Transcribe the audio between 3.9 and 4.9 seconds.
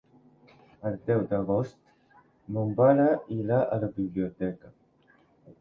biblioteca.